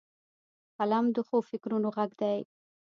قلم 0.77 1.05
د 1.15 1.17
ښو 1.27 1.37
فکرونو 1.49 1.87
غږ 1.95 2.11
دی 2.21 2.39